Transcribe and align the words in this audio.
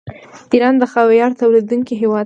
ایران 0.53 0.75
د 0.77 0.83
خاویار 0.93 1.31
تولیدونکی 1.41 1.93
هیواد 2.01 2.15
دی. 2.17 2.19